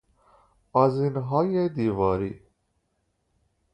آذینهای 0.71 1.69
دیواری 1.69 2.41